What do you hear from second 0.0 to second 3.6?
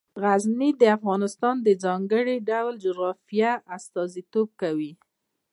غزني د افغانستان د ځانګړي ډول جغرافیه